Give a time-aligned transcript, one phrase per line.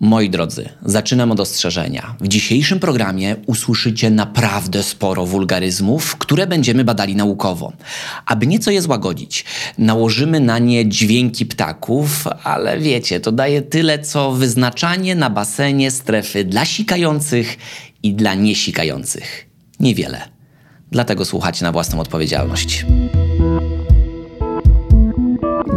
[0.00, 2.16] Moi drodzy, zaczynam od ostrzeżenia.
[2.20, 7.72] W dzisiejszym programie usłyszycie naprawdę sporo wulgaryzmów, które będziemy badali naukowo.
[8.26, 9.44] Aby nieco je złagodzić,
[9.78, 16.44] nałożymy na nie dźwięki ptaków, ale wiecie, to daje tyle co wyznaczanie na basenie strefy
[16.44, 17.56] dla sikających
[18.02, 19.46] i dla niesikających.
[19.80, 20.20] Niewiele.
[20.90, 22.86] Dlatego słuchacie na własną odpowiedzialność.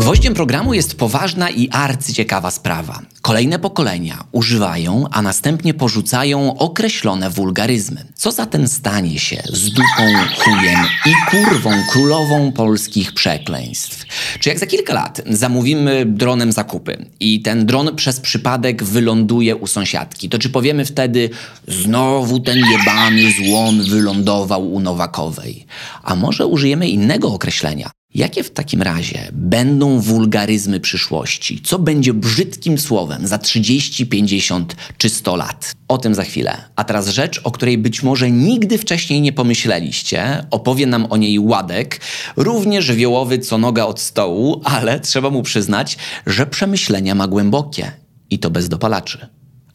[0.04, 3.02] Gwoździem programu jest poważna i arcyciekawa sprawa.
[3.22, 8.06] Kolejne pokolenia używają, a następnie porzucają określone wulgaryzmy.
[8.16, 10.04] Co zatem stanie się z dupą,
[10.38, 14.06] chujem i kurwą królową polskich przekleństw?
[14.40, 19.68] Czy jak za kilka lat zamówimy dronem zakupy i ten dron przez przypadek wyląduje u
[19.68, 21.30] sąsiadki, to czy powiemy wtedy
[21.68, 25.66] znowu ten jebany złom wylądował u Nowakowej?
[26.04, 27.92] A może użyjemy innego określenia?
[28.16, 31.62] Jakie w takim razie będą wulgaryzmy przyszłości?
[31.64, 35.74] Co będzie brzydkim słowem za 30, 50 czy 100 lat?
[35.88, 36.58] O tym za chwilę.
[36.76, 40.46] A teraz rzecz, o której być może nigdy wcześniej nie pomyśleliście.
[40.52, 42.02] Opowie nam o niej Ładek,
[42.36, 47.92] równie żywiołowy co noga od stołu, ale trzeba mu przyznać, że przemyślenia ma głębokie.
[48.30, 49.28] I to bez dopalaczy.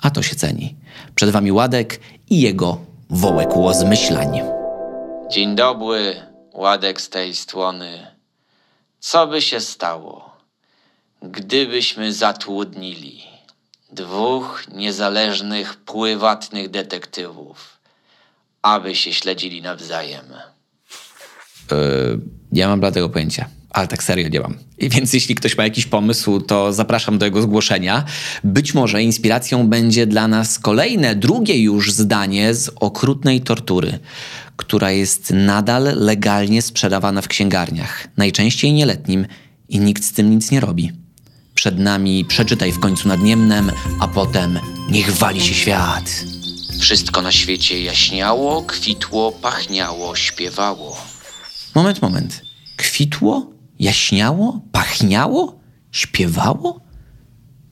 [0.02, 0.76] A to się ceni.
[1.14, 4.40] Przed wami Ładek i jego wołek łozmyślań.
[5.30, 6.16] Dzień dobry,
[6.54, 8.17] Ładek z tej strony.
[9.00, 10.36] Co by się stało,
[11.22, 13.22] gdybyśmy zatrudnili
[13.92, 17.78] dwóch niezależnych, prywatnych detektywów,
[18.62, 20.26] aby się śledzili nawzajem?
[21.70, 22.20] Yy,
[22.52, 23.48] nie mam bladego pojęcia.
[23.70, 24.58] Ale tak serio nie mam.
[24.78, 28.04] I więc jeśli ktoś ma jakiś pomysł, to zapraszam do jego zgłoszenia.
[28.44, 33.98] Być może inspiracją będzie dla nas kolejne, drugie już zdanie z okrutnej tortury,
[34.58, 39.26] która jest nadal legalnie sprzedawana w księgarniach, najczęściej nieletnim
[39.68, 40.92] i nikt z tym nic nie robi.
[41.54, 44.58] Przed nami przeczytaj w końcu nad Niemnem, a potem
[44.90, 46.24] niech wali się świat.
[46.80, 50.96] Wszystko na świecie jaśniało, kwitło, pachniało, śpiewało.
[51.74, 52.42] Moment, moment.
[52.76, 55.60] Kwitło, jaśniało, pachniało,
[55.92, 56.80] śpiewało?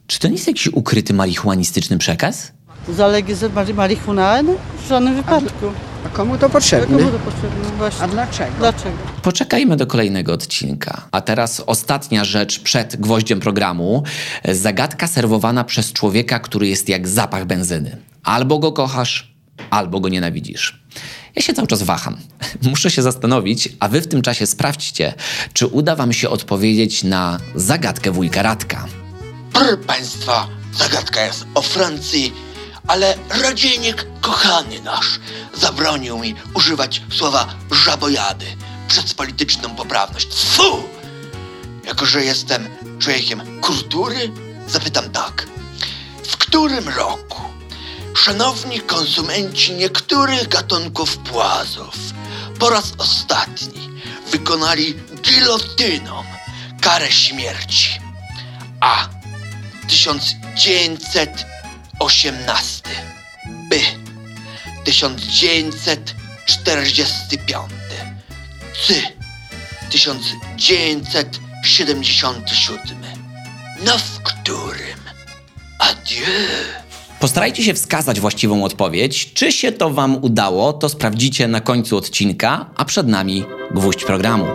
[0.07, 2.53] Czy to nie jest jakiś ukryty marihuanistyczny przekaz?
[2.89, 4.55] Zalegalizować marihuanę?
[4.85, 5.67] W żadnym wypadku.
[6.07, 6.99] A komu to A potrzebne?
[6.99, 7.65] komu to potrzebne?
[7.79, 8.05] Właśnie.
[8.05, 8.51] A dlaczego?
[8.59, 8.97] Dlaczego?
[9.23, 11.03] Poczekajmy do kolejnego odcinka.
[11.13, 14.03] A teraz ostatnia rzecz przed gwoździem programu.
[14.53, 17.97] Zagadka serwowana przez człowieka, który jest jak zapach benzyny.
[18.25, 19.35] Albo go kochasz,
[19.71, 20.81] albo go nienawidzisz.
[21.37, 22.17] Ja się cały czas waham.
[22.71, 25.15] Muszę się zastanowić, a wy w tym czasie sprawdźcie,
[25.53, 28.87] czy uda wam się odpowiedzieć na zagadkę wujka Radka.
[29.53, 30.49] Proszę Państwa,
[30.79, 32.33] zagadka jest o Francji,
[32.87, 35.21] ale rodzienik kochany nasz
[35.55, 38.47] zabronił mi używać słowa żabojady
[38.89, 40.29] przez polityczną poprawność.
[40.45, 40.89] Fu!
[41.85, 44.31] Jako, że jestem człowiekiem kultury,
[44.67, 45.47] zapytam tak.
[46.29, 47.43] W którym roku
[48.15, 51.95] szanowni konsumenci niektórych gatunków płazów
[52.59, 53.91] po raz ostatni
[54.31, 56.25] wykonali gilotyną
[56.81, 58.01] karę śmierci?
[58.81, 59.09] A.
[61.99, 62.83] 1918
[63.71, 63.77] B.
[64.85, 67.71] 1945
[68.87, 68.95] C.
[69.91, 72.03] 1977
[73.85, 74.99] No w którym?
[75.79, 76.27] Adieu.
[77.21, 79.33] Postarajcie się wskazać właściwą odpowiedź.
[79.35, 84.47] Czy się to Wam udało, to sprawdzicie na końcu odcinka, a przed nami gwóźdź programu.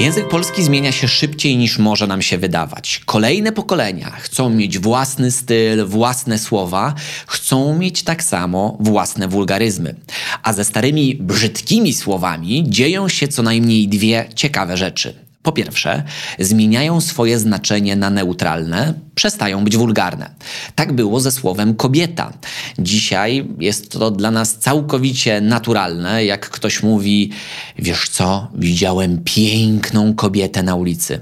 [0.00, 3.00] Język polski zmienia się szybciej niż może nam się wydawać.
[3.06, 6.94] Kolejne pokolenia chcą mieć własny styl, własne słowa,
[7.26, 9.94] chcą mieć tak samo własne wulgaryzmy.
[10.42, 15.29] A ze starymi brzydkimi słowami dzieją się co najmniej dwie ciekawe rzeczy.
[15.42, 16.02] Po pierwsze,
[16.38, 20.34] zmieniają swoje znaczenie na neutralne, przestają być wulgarne.
[20.74, 22.32] Tak było ze słowem kobieta.
[22.78, 27.30] Dzisiaj jest to dla nas całkowicie naturalne, jak ktoś mówi:
[27.78, 31.20] Wiesz co, widziałem piękną kobietę na ulicy.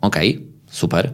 [0.00, 1.12] Okej, super.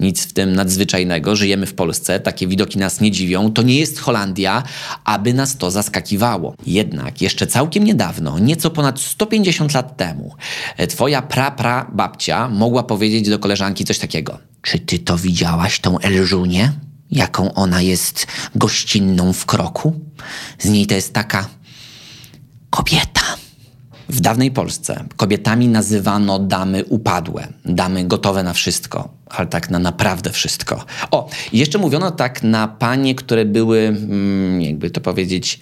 [0.00, 3.98] Nic w tym nadzwyczajnego, żyjemy w Polsce, takie widoki nas nie dziwią, to nie jest
[3.98, 4.62] Holandia,
[5.04, 6.54] aby nas to zaskakiwało.
[6.66, 10.34] Jednak jeszcze całkiem niedawno, nieco ponad 150 lat temu,
[10.76, 14.38] e, twoja pra-pra babcia mogła powiedzieć do koleżanki coś takiego.
[14.62, 16.72] Czy ty to widziałaś, tą Elżunię?
[17.10, 20.00] Jaką ona jest gościnną w kroku?
[20.58, 21.48] Z niej to jest taka
[22.70, 23.17] kobieta.
[24.08, 30.30] W dawnej Polsce kobietami nazywano damy upadłe, damy gotowe na wszystko, ale tak na naprawdę
[30.30, 30.84] wszystko.
[31.10, 35.60] O, jeszcze mówiono tak na panie, które były, mm, jakby to powiedzieć,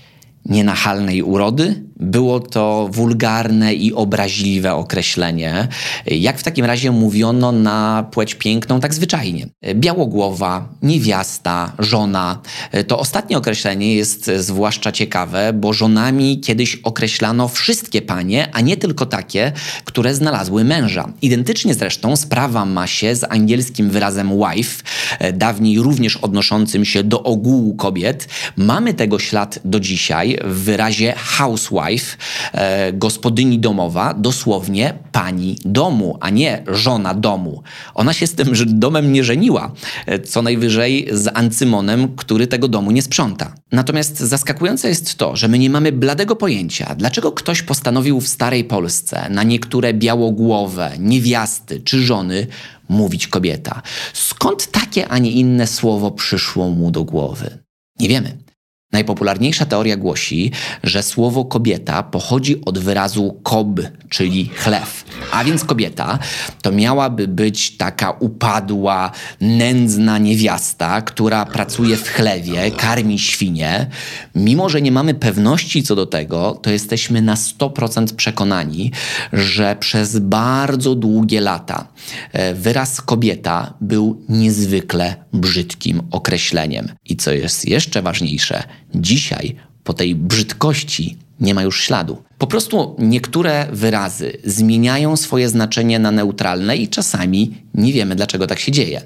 [0.48, 5.69] nienachalnej urody, Było to wulgarne i obraźliwe określenie.
[6.06, 9.46] Jak w takim razie mówiono na płeć piękną tak zwyczajnie?
[9.75, 12.40] Białogłowa, niewiasta, żona.
[12.87, 19.06] To ostatnie określenie jest zwłaszcza ciekawe, bo żonami kiedyś określano wszystkie panie, a nie tylko
[19.06, 19.52] takie,
[19.84, 21.12] które znalazły męża.
[21.22, 24.82] Identycznie zresztą sprawa ma się z angielskim wyrazem wife,
[25.32, 28.28] dawniej również odnoszącym się do ogółu kobiet.
[28.56, 32.17] Mamy tego ślad do dzisiaj w wyrazie housewife,
[32.53, 37.62] e, gospodyni domowa, dosłownie pani domu, a nie żona domu.
[37.94, 39.73] Ona się z tym domem nie żeniła,
[40.06, 43.55] e, co najwyżej z Ancymonem, który tego domu nie sprząta.
[43.73, 48.65] Natomiast zaskakujące jest to, że my nie mamy bladego pojęcia, dlaczego ktoś postanowił w starej
[48.65, 52.47] Polsce na niektóre białogłowe, niewiasty czy żony
[52.89, 53.82] mówić kobieta.
[54.12, 57.59] Skąd takie, a nie inne słowo przyszło mu do głowy?
[58.00, 58.45] Nie wiemy.
[58.93, 60.50] Najpopularniejsza teoria głosi,
[60.83, 65.05] że słowo kobieta pochodzi od wyrazu kob, czyli chlew.
[65.33, 66.19] A więc kobieta
[66.62, 69.11] to miałaby być taka upadła,
[69.41, 73.87] nędzna niewiasta, która pracuje w chlewie, karmi świnie.
[74.35, 78.93] Mimo, że nie mamy pewności co do tego, to jesteśmy na 100% przekonani,
[79.32, 81.89] że przez bardzo długie lata
[82.32, 86.89] e, wyraz kobieta był niezwykle brzydkim określeniem.
[87.05, 92.23] I co jest jeszcze ważniejsze, dzisiaj po tej brzydkości nie ma już śladu.
[92.38, 98.59] Po prostu niektóre wyrazy zmieniają swoje znaczenie na neutralne i czasami nie wiemy, dlaczego tak
[98.59, 99.03] się dzieje.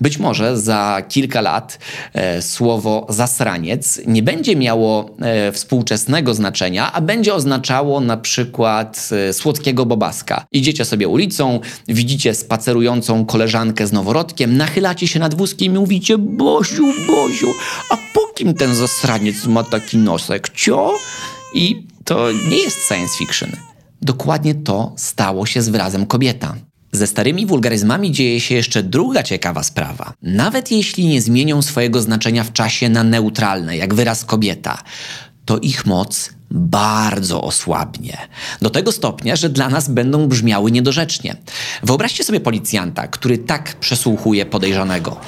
[0.00, 1.78] Być może za kilka lat
[2.12, 9.32] e, słowo zasraniec nie będzie miało e, współczesnego znaczenia, a będzie oznaczało na przykład e,
[9.32, 10.44] słodkiego bobaska.
[10.52, 16.84] Idziecie sobie ulicą, widzicie spacerującą koleżankę z noworodkiem, nachylacie się nad wózkiem i mówicie Bosiu,
[17.06, 17.48] Bosiu,
[17.90, 20.50] a po kim ten zasraniec ma taki nosek?
[20.50, 20.92] Cio?
[21.54, 23.50] I to nie jest science fiction.
[24.02, 26.54] Dokładnie to stało się z wyrazem kobieta.
[26.92, 30.12] Ze starymi wulgaryzmami dzieje się jeszcze druga ciekawa sprawa.
[30.22, 34.82] Nawet jeśli nie zmienią swojego znaczenia w czasie na neutralne, jak wyraz kobieta,
[35.44, 38.18] to ich moc bardzo osłabnie.
[38.62, 41.36] Do tego stopnia, że dla nas będą brzmiały niedorzecznie.
[41.82, 45.20] Wyobraźcie sobie policjanta, który tak przesłuchuje podejrzanego.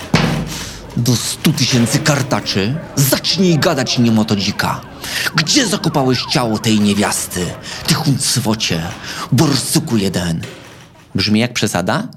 [0.96, 4.80] Do stu tysięcy kartaczy zacznij gadać niemotodzika.
[5.34, 7.46] Gdzie zakopałeś ciało tej niewiasty?
[7.86, 8.82] Ty huncwocie,
[9.32, 10.40] borsuku jeden.
[11.14, 12.08] Brzmi jak przesada?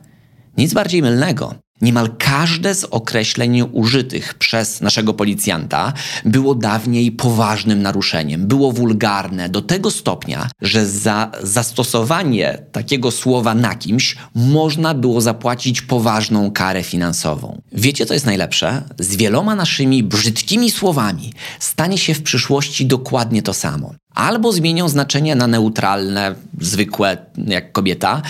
[0.57, 1.55] Nic bardziej mylnego.
[1.81, 5.93] Niemal każde z określeń użytych przez naszego policjanta
[6.25, 13.75] było dawniej poważnym naruszeniem, było wulgarne do tego stopnia, że za zastosowanie takiego słowa na
[13.75, 17.56] kimś można było zapłacić poważną karę finansową.
[17.77, 18.83] Wiecie, co jest najlepsze?
[18.99, 25.35] Z wieloma naszymi brzydkimi słowami stanie się w przyszłości dokładnie to samo albo zmienią znaczenie
[25.35, 28.21] na neutralne, zwykłe, jak kobieta,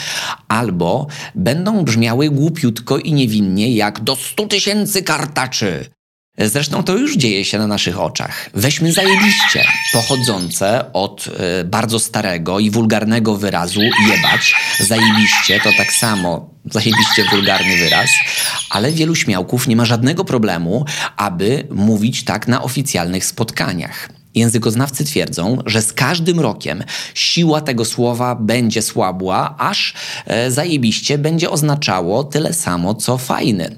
[0.48, 5.86] albo będą brzmiały głupiutko i niewinnie, jak do stu tysięcy kartaczy.
[6.38, 8.50] Zresztą to już dzieje się na naszych oczach.
[8.54, 14.56] Weźmy zajebiście, pochodzące od y, bardzo starego i wulgarnego wyrazu jebać.
[14.80, 18.10] Zajebiście to tak samo zajebiście wulgarny wyraz,
[18.70, 20.86] ale wielu śmiałków nie ma żadnego problemu,
[21.18, 24.17] aby mówić tak na oficjalnych spotkaniach.
[24.38, 29.94] Językoznawcy twierdzą, że z każdym rokiem siła tego słowa będzie słabła, aż
[30.26, 33.76] e, zajebiście będzie oznaczało tyle samo, co fajny.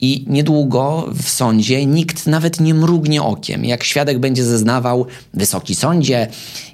[0.00, 3.64] I niedługo w sądzie nikt nawet nie mrugnie okiem.
[3.64, 6.28] Jak świadek będzie zeznawał, wysoki sądzie,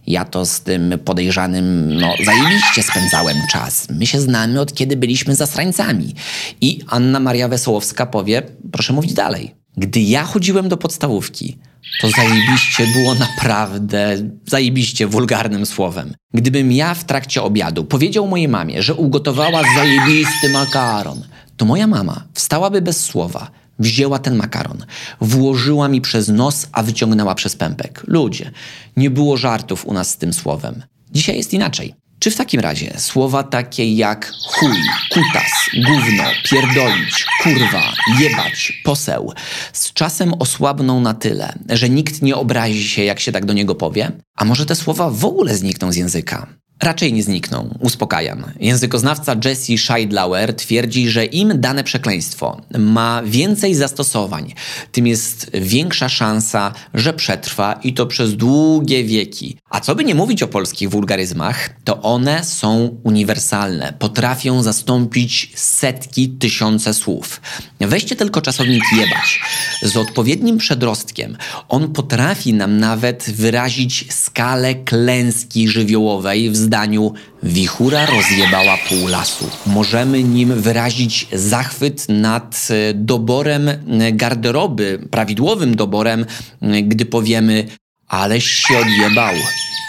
[0.07, 3.87] ja to z tym podejrzanym, no, zajebiście spędzałem czas.
[3.91, 6.15] My się znamy od kiedy byliśmy zasrańcami.
[6.61, 9.55] I Anna Maria Wesołowska powie, proszę mówić dalej.
[9.77, 11.59] Gdy ja chodziłem do podstawówki,
[12.01, 16.15] to zajebiście było naprawdę zajebiście wulgarnym słowem.
[16.35, 21.23] Gdybym ja w trakcie obiadu powiedział mojej mamie, że ugotowała zajebisty makaron,
[21.57, 24.85] to moja mama wstałaby bez słowa, wzięła ten makaron,
[25.21, 28.03] włożyła mi przez nos, a wyciągnęła przez pępek.
[28.07, 28.51] Ludzie,
[28.97, 30.83] nie było żartów u nas z tym słowem.
[31.13, 31.95] Dzisiaj jest inaczej.
[32.25, 34.77] Czy w takim razie słowa takie jak chuj,
[35.13, 35.53] kutas,
[35.87, 39.33] gówno, pierdolić, kurwa, jebać, poseł
[39.73, 43.75] z czasem osłabną na tyle, że nikt nie obrazi się, jak się tak do niego
[43.75, 44.13] powie?
[44.37, 46.47] A może te słowa w ogóle znikną z języka?
[46.83, 48.45] Raczej nie znikną, uspokajam.
[48.61, 54.55] Językoznawca Jesse Scheidlauer twierdzi, że im dane przekleństwo ma więcej zastosowań,
[54.93, 59.57] tym jest większa szansa, że przetrwa i to przez długie wieki.
[59.71, 66.29] A co by nie mówić o polskich wulgaryzmach, to one są uniwersalne, potrafią zastąpić setki,
[66.29, 67.41] tysiące słów.
[67.81, 69.41] Weźcie tylko czasownik jebać.
[69.83, 71.37] Z odpowiednim przedrostkiem
[71.69, 79.51] on potrafi nam nawet wyrazić skalę klęski żywiołowej w zdaniu wichura rozjebała pół lasu.
[79.67, 83.77] Możemy nim wyrazić zachwyt nad e, doborem e,
[84.13, 86.27] garderoby, prawidłowym doborem,
[86.63, 87.67] e, gdy powiemy
[88.09, 89.35] aleś się odjebał,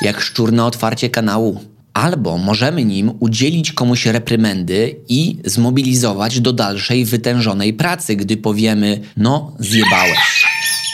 [0.02, 1.60] jak szczur na otwarcie kanału.
[1.94, 9.56] Albo możemy nim udzielić komuś reprymendy i zmobilizować do dalszej wytężonej pracy, gdy powiemy no
[9.60, 10.46] zjebałeś,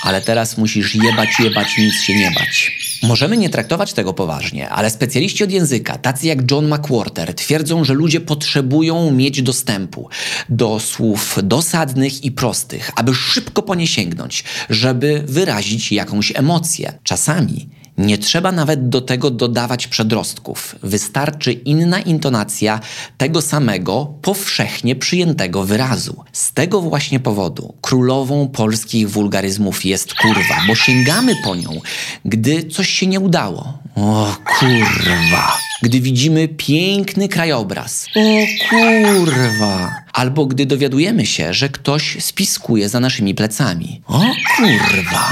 [0.04, 2.81] ale teraz musisz jebać, jebać, nic się nie bać.
[3.04, 7.94] Możemy nie traktować tego poważnie, ale specjaliści od języka, tacy jak John McWhorter, twierdzą, że
[7.94, 10.10] ludzie potrzebują mieć dostępu
[10.50, 16.94] do słów dosadnych i prostych, aby szybko po nie sięgnąć, żeby wyrazić jakąś emocję.
[17.04, 20.76] Czasami nie trzeba nawet do tego dodawać przedrostków.
[20.84, 22.80] Wystarczy inna intonacja
[23.18, 26.24] tego samego, powszechnie przyjętego wyrazu.
[26.32, 31.82] Z tego właśnie powodu królową polskich wulgaryzmów jest kurwa, bo sięgamy po nią,
[32.26, 33.74] gdy coś się nie udało.
[33.96, 35.58] O kurwa.
[35.82, 38.06] Gdy widzimy piękny krajobraz.
[38.16, 39.96] O kurwa.
[40.14, 44.02] Albo gdy dowiadujemy się, że ktoś spiskuje za naszymi plecami.
[44.08, 44.22] O
[44.58, 45.32] kurwa.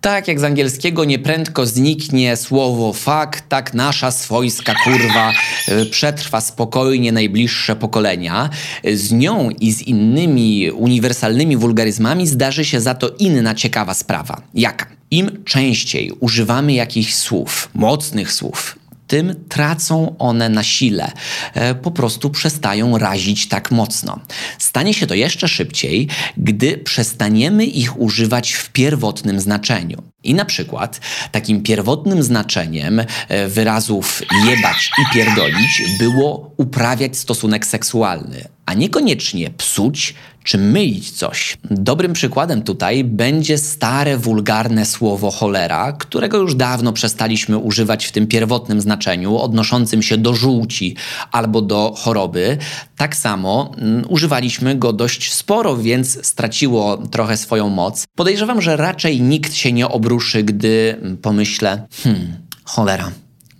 [0.00, 5.32] Tak jak z angielskiego nieprędko zniknie słowo fuck, tak nasza swojska kurwa
[5.68, 8.50] y, przetrwa spokojnie najbliższe pokolenia.
[8.94, 14.42] Z nią i z innymi uniwersalnymi wulgaryzmami zdarzy się za to inna ciekawa sprawa.
[14.54, 14.86] Jaka?
[15.10, 21.12] Im częściej używamy jakichś słów, mocnych słów, tym tracą one na sile,
[21.54, 24.20] e, po prostu przestają razić tak mocno.
[24.58, 30.02] Stanie się to jeszcze szybciej, gdy przestaniemy ich używać w pierwotnym znaczeniu.
[30.24, 31.00] I na przykład
[31.32, 40.14] takim pierwotnym znaczeniem e, wyrazów jebać i pierdolić było uprawiać stosunek seksualny, a niekoniecznie psuć
[40.46, 41.58] czy mylić coś.
[41.70, 48.26] Dobrym przykładem tutaj będzie stare, wulgarne słowo cholera, którego już dawno przestaliśmy używać w tym
[48.26, 50.96] pierwotnym znaczeniu, odnoszącym się do żółci
[51.32, 52.58] albo do choroby.
[52.96, 58.04] Tak samo mm, używaliśmy go dość sporo, więc straciło trochę swoją moc.
[58.14, 63.10] Podejrzewam, że raczej nikt się nie obruszy, gdy pomyślę, hmm, cholera.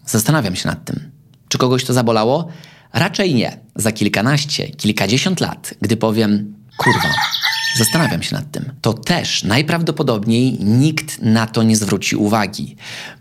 [0.06, 1.10] Zastanawiam się nad tym.
[1.48, 2.48] Czy kogoś to zabolało?
[2.92, 3.58] Raczej nie.
[3.76, 7.08] Za kilkanaście, kilkadziesiąt lat, gdy powiem, kurwa,
[7.76, 12.76] zastanawiam się nad tym, to też najprawdopodobniej nikt na to nie zwróci uwagi.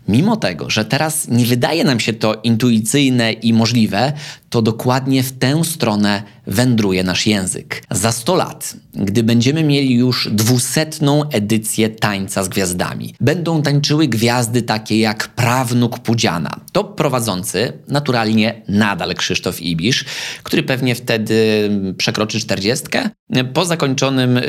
[0.08, 4.12] Mimo tego, że teraz nie wydaje nam się to intuicyjne i możliwe,
[4.50, 7.82] to dokładnie w tę stronę wędruje nasz język.
[7.90, 14.62] Za 100 lat, gdy będziemy mieli już dwusetną edycję Tańca z Gwiazdami, będą tańczyły gwiazdy
[14.62, 16.60] takie jak prawnuk Pudziana.
[16.72, 20.04] To prowadzący, naturalnie nadal Krzysztof Ibisz,
[20.42, 23.10] który pewnie wtedy przekroczy czterdziestkę.
[23.54, 24.40] Po zakończonym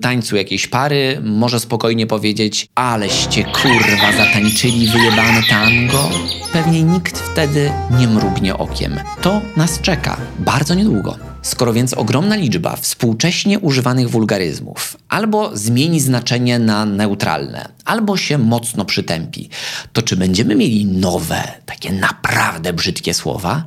[0.00, 6.10] tańcu jakiejś pary może spokojnie powiedzieć aleście kurwa zatańczyli wyjebane tango.
[6.52, 9.00] Pewnie nikt wtedy nie mrugnie okiem.
[9.22, 11.16] To nas czeka bardzo niedługo.
[11.42, 18.84] Skoro więc ogromna liczba współcześnie używanych wulgaryzmów albo zmieni znaczenie na neutralne, albo się mocno
[18.84, 19.48] przytępi,
[19.92, 23.64] to czy będziemy mieli nowe, takie naprawdę brzydkie słowa?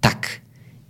[0.00, 0.40] Tak.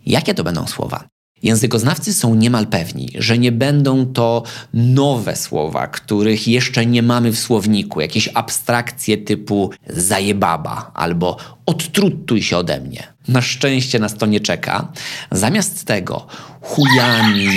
[0.06, 1.11] Jakie to będą słowa?
[1.42, 4.42] Językoznawcy są niemal pewni, że nie będą to
[4.74, 12.56] nowe słowa, których jeszcze nie mamy w słowniku, jakieś abstrakcje typu zajebaba albo odtrutuj się
[12.56, 13.12] ode mnie.
[13.28, 14.92] Na szczęście nas to nie czeka.
[15.30, 16.26] Zamiast tego
[16.60, 17.48] chujami,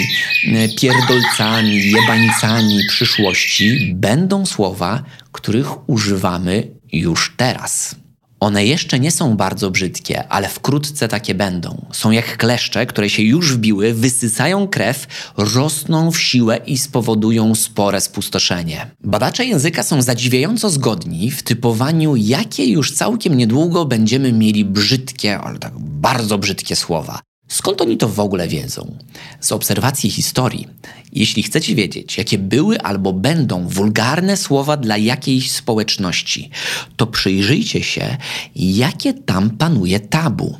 [0.81, 7.95] pierdolcami, jebańcami przyszłości będą słowa, których używamy już teraz.
[8.39, 11.85] One jeszcze nie są bardzo brzydkie, ale wkrótce takie będą.
[11.91, 18.01] Są jak kleszcze, które się już wbiły, wysysają krew, rosną w siłę i spowodują spore
[18.01, 18.91] spustoszenie.
[19.03, 25.59] Badacze języka są zadziwiająco zgodni w typowaniu, jakie już całkiem niedługo będziemy mieli brzydkie, ale
[25.59, 27.19] tak bardzo brzydkie słowa.
[27.47, 28.97] Skąd oni to w ogóle wiedzą?
[29.39, 30.67] Z obserwacji historii.
[31.13, 36.49] Jeśli chcecie wiedzieć, jakie były albo będą wulgarne słowa dla jakiejś społeczności,
[36.95, 38.17] to przyjrzyjcie się,
[38.55, 40.57] jakie tam panuje tabu.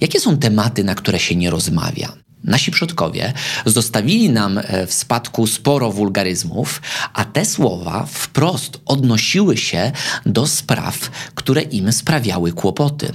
[0.00, 2.12] Jakie są tematy, na które się nie rozmawia.
[2.44, 3.32] Nasi przodkowie
[3.66, 6.82] zostawili nam e, w spadku sporo wulgaryzmów,
[7.14, 9.92] a te słowa wprost odnosiły się
[10.26, 13.12] do spraw, które im sprawiały kłopoty.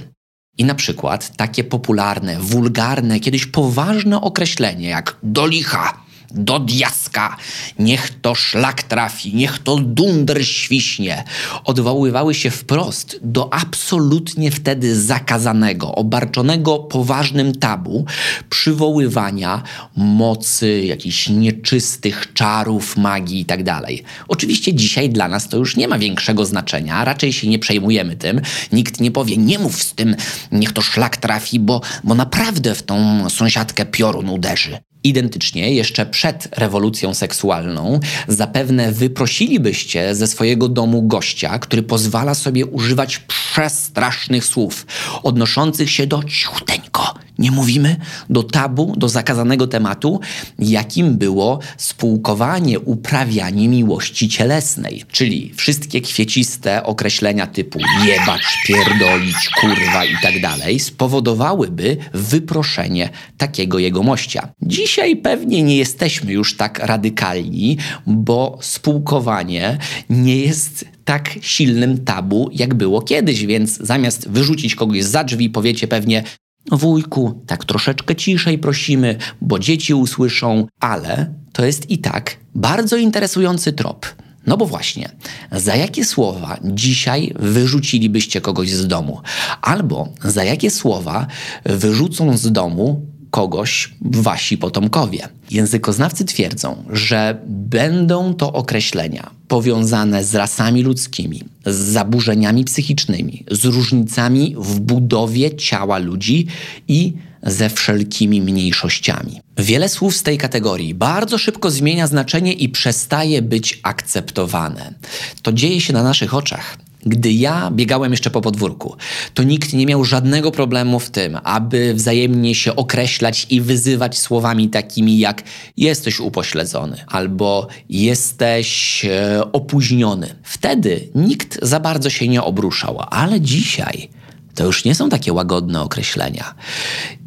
[0.58, 7.36] I na przykład takie popularne, wulgarne, kiedyś poważne określenie jak do licha, do diaska,
[7.78, 11.24] niech to szlak trafi, niech to dunder świśnie,
[11.64, 18.04] odwoływały się wprost do absolutnie wtedy zakazanego, obarczonego poważnym tabu
[18.50, 19.62] przywoływania
[19.96, 23.64] mocy, jakichś nieczystych czarów, magii itd.
[23.64, 23.88] Tak
[24.28, 28.40] Oczywiście dzisiaj dla nas to już nie ma większego znaczenia, raczej się nie przejmujemy tym.
[28.72, 30.16] Nikt nie powie, nie mów z tym,
[30.52, 34.78] niech to szlak trafi, bo, bo naprawdę w tą sąsiadkę piorun uderzy.
[35.04, 43.18] Identycznie, jeszcze przed rewolucją seksualną, zapewne wyprosilibyście ze swojego domu gościa, który pozwala sobie używać
[43.18, 44.86] przestrasznych słów,
[45.22, 47.96] odnoszących się do ciuteńko, nie mówimy,
[48.30, 50.20] do tabu, do zakazanego tematu,
[50.58, 55.04] jakim było spółkowanie, uprawianie miłości cielesnej.
[55.12, 64.48] Czyli wszystkie kwieciste określenia typu jebać, pierdolić, kurwa i tak dalej spowodowałyby wyproszenie takiego jegomościa.
[64.62, 67.76] Dzisiaj pewnie nie jesteśmy już tak radykalni,
[68.06, 69.78] bo spółkowanie
[70.10, 75.88] nie jest tak silnym tabu, jak było kiedyś, więc zamiast wyrzucić kogoś za drzwi, powiecie
[75.88, 76.22] pewnie:
[76.72, 83.72] Wujku, tak troszeczkę ciszej prosimy, bo dzieci usłyszą, ale to jest i tak bardzo interesujący
[83.72, 84.06] trop.
[84.46, 85.08] No bo właśnie,
[85.52, 89.20] za jakie słowa dzisiaj wyrzucilibyście kogoś z domu?
[89.62, 91.26] Albo za jakie słowa
[91.64, 95.28] wyrzucą z domu kogoś wasi potomkowie.
[95.50, 104.54] Językoznawcy twierdzą, że będą to określenia powiązane z rasami ludzkimi, z zaburzeniami psychicznymi, z różnicami
[104.58, 106.46] w budowie ciała ludzi
[106.88, 109.40] i ze wszelkimi mniejszościami.
[109.56, 114.94] Wiele słów z tej kategorii bardzo szybko zmienia znaczenie i przestaje być akceptowane.
[115.42, 116.78] To dzieje się na naszych oczach.
[117.08, 118.96] Gdy ja biegałem jeszcze po podwórku,
[119.34, 124.68] to nikt nie miał żadnego problemu w tym, aby wzajemnie się określać i wyzywać słowami
[124.68, 125.42] takimi jak
[125.76, 130.34] jesteś upośledzony albo jesteś e, opóźniony.
[130.42, 134.17] Wtedy nikt za bardzo się nie obruszał, ale dzisiaj
[134.58, 136.54] to już nie są takie łagodne określenia.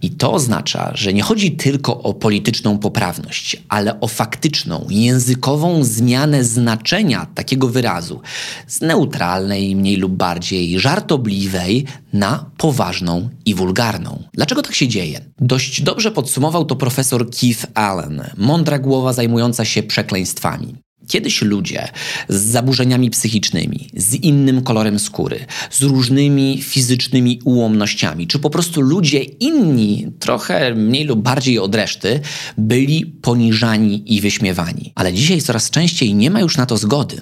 [0.02, 6.44] I to oznacza, że nie chodzi tylko o polityczną poprawność, ale o faktyczną, językową zmianę
[6.44, 8.22] znaczenia takiego wyrazu
[8.68, 14.24] z neutralnej, mniej lub bardziej żartobliwej na poważną i wulgarną.
[14.34, 15.22] Dlaczego tak się dzieje?
[15.40, 20.76] Dość dobrze podsumował to profesor Keith Allen, mądra głowa zajmująca się przekleństwami.
[21.12, 21.88] Kiedyś ludzie
[22.30, 29.20] z zaburzeniami psychicznymi, z innym kolorem skóry, z różnymi fizycznymi ułomnościami, czy po prostu ludzie
[29.20, 32.20] inni, trochę mniej lub bardziej od reszty,
[32.58, 34.92] byli poniżani i wyśmiewani.
[34.96, 37.22] Ale dzisiaj coraz częściej nie ma już na to zgody.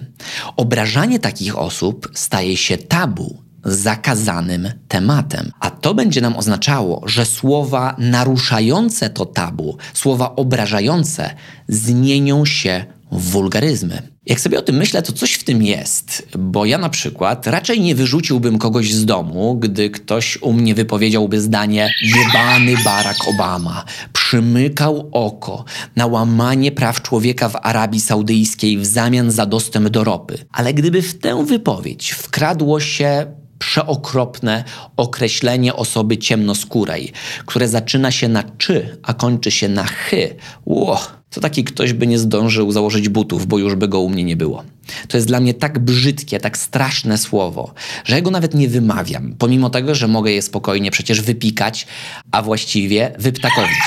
[0.58, 5.52] Obrażanie takich osób staje się tabu, zakazanym tematem.
[5.60, 11.36] A to będzie nam oznaczało, że słowa naruszające to tabu, słowa obrażające
[11.68, 14.02] zmienią się wulgaryzmy.
[14.26, 17.82] Jak sobie o tym myślę, to coś w tym jest, bo ja na przykład raczej
[17.82, 25.10] nie wyrzuciłbym kogoś z domu, gdy ktoś u mnie wypowiedziałby zdanie jebany Barack Obama, przymykał
[25.12, 30.38] oko na łamanie praw człowieka w Arabii Saudyjskiej w zamian za dostęp do ropy.
[30.52, 33.26] Ale gdyby w tę wypowiedź wkradło się
[33.60, 34.64] przeokropne
[34.98, 37.12] określenie osoby ciemnoskórej,
[37.46, 40.36] które zaczyna się na czy, a kończy się na chy.
[40.66, 44.24] Ło, to taki ktoś by nie zdążył założyć butów, bo już by go u mnie
[44.24, 44.64] nie było.
[45.08, 47.74] To jest dla mnie tak brzydkie, tak straszne słowo,
[48.06, 51.88] że ja go nawet nie wymawiam, pomimo tego, że mogę je spokojnie przecież wypikać,
[52.32, 53.78] a właściwie wyptakowić.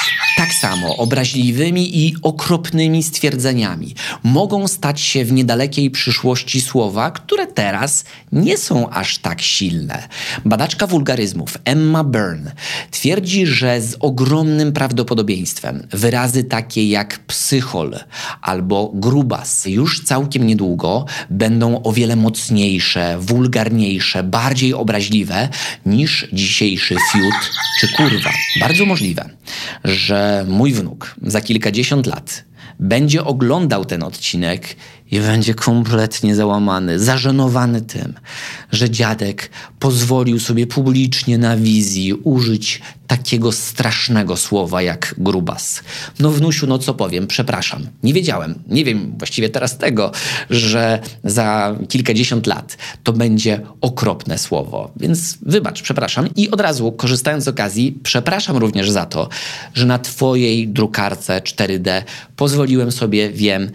[0.43, 8.05] Tak samo obraźliwymi i okropnymi stwierdzeniami mogą stać się w niedalekiej przyszłości słowa, które teraz
[8.33, 10.09] nie są aż tak silne.
[10.45, 12.53] Badaczka wulgaryzmów Emma Byrne
[12.91, 17.99] twierdzi, że z ogromnym prawdopodobieństwem wyrazy takie jak psychol
[18.41, 25.49] albo grubas już całkiem niedługo będą o wiele mocniejsze, wulgarniejsze, bardziej obraźliwe
[25.87, 27.51] niż dzisiejszy fiut
[27.81, 28.31] czy kurwa.
[28.61, 29.29] Bardzo możliwe,
[29.85, 32.45] że mój wnuk za kilkadziesiąt lat
[32.81, 34.77] będzie oglądał ten odcinek
[35.12, 38.14] i będzie kompletnie załamany, zażenowany tym,
[38.72, 45.83] że dziadek pozwolił sobie publicznie na wizji użyć takiego strasznego słowa jak grubas.
[46.18, 47.87] No wnusiu, no co powiem, przepraszam.
[48.03, 50.12] Nie wiedziałem, nie wiem właściwie teraz tego,
[50.51, 54.90] że za kilkadziesiąt lat to będzie okropne słowo.
[54.96, 56.29] Więc wybacz, przepraszam.
[56.37, 59.29] I od razu, korzystając z okazji, przepraszam również za to,
[59.75, 62.03] że na twojej drukarce 4D
[62.37, 63.70] pozwoliłem sobie, wiem,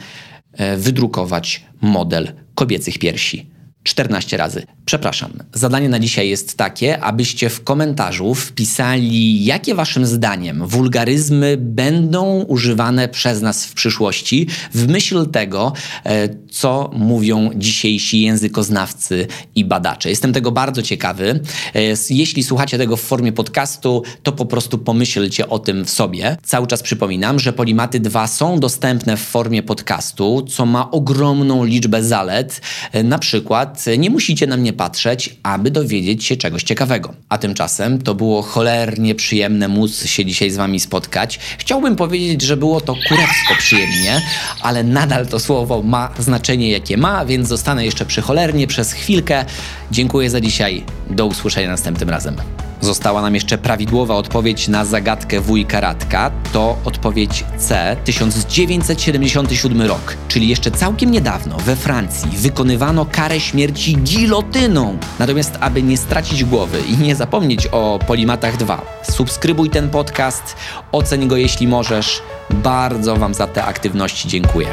[0.77, 3.49] wydrukować model kobiecych piersi.
[3.83, 4.63] 14 razy.
[4.87, 12.43] Przepraszam, zadanie na dzisiaj jest takie, abyście w komentarzu wpisali, jakie waszym zdaniem wulgaryzmy będą
[12.43, 15.73] używane przez nas w przyszłości, w myśl tego,
[16.05, 20.09] e, co mówią dzisiejsi językoznawcy i badacze.
[20.09, 21.39] Jestem tego bardzo ciekawy.
[21.75, 26.37] E, Jeśli słuchacie tego w formie podcastu, to po prostu pomyślcie o tym w sobie.
[26.43, 32.03] Cały czas przypominam, że Polimaty 2 są dostępne w formie podcastu, co ma ogromną liczbę
[32.03, 32.61] zalet.
[32.91, 37.13] E, Na przykład nie musicie na mnie patrzeć, aby dowiedzieć się czegoś ciekawego.
[37.29, 41.39] A tymczasem to było cholernie przyjemne móc się dzisiaj z wami spotkać.
[41.57, 44.21] Chciałbym powiedzieć, że było to kurewsko przyjemnie,
[44.61, 49.45] ale nadal to słowo ma znaczenie jakie ma, więc zostanę jeszcze przy cholernie przez chwilkę.
[49.91, 50.83] Dziękuję za dzisiaj.
[51.09, 52.66] Do usłyszenia następnym razem.
[52.81, 56.31] Została nam jeszcze prawidłowa odpowiedź na zagadkę wujka Radka.
[56.53, 64.97] To odpowiedź C, 1977 rok, czyli jeszcze całkiem niedawno we Francji wykonywano karę śmierci gilotyną.
[65.19, 70.55] Natomiast aby nie stracić głowy i nie zapomnieć o Polimatach 2, subskrybuj ten podcast,
[70.91, 72.21] oceń go jeśli możesz.
[72.49, 74.67] Bardzo Wam za te aktywności dziękuję.